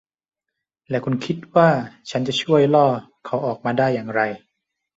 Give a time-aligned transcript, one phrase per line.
[0.89, 1.69] และคุณคิดว่า
[2.09, 2.87] ฉันจะช่วยล่อ
[3.25, 4.21] เขาออกมาได้อย่างไร